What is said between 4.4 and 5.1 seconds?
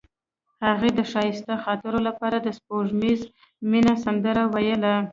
ویله.